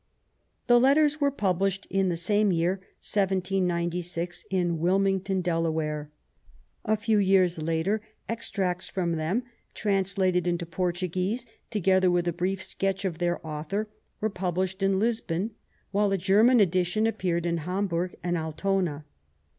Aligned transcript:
The 0.65 0.79
Letters 0.79 1.21
were 1.21 1.29
published 1.29 1.85
in 1.91 2.09
the 2.09 2.17
same 2.17 2.51
year, 2.51 2.79
1796, 3.07 4.45
in 4.49 4.79
Wilmington, 4.79 5.41
Delaware. 5.41 6.09
A 6.83 6.97
few 6.97 7.19
years 7.19 7.59
later, 7.59 8.01
extracts 8.27 8.87
from 8.87 9.11
them, 9.11 9.43
translated 9.75 10.47
into 10.47 10.65
Portuguese, 10.65 11.45
together 11.69 12.09
with 12.09 12.27
a 12.27 12.33
brief 12.33 12.63
sketch 12.63 13.05
of 13.05 13.19
their 13.19 13.45
author, 13.45 13.89
were 14.19 14.29
published 14.31 14.81
in 14.81 14.97
Lisbon, 14.97 15.51
while 15.91 16.11
a 16.11 16.17
German 16.17 16.59
edition 16.59 17.05
appeared 17.05 17.45
in 17.45 17.57
Hamburg 17.57 18.15
and 18.23 18.39
Altona. 18.39 19.05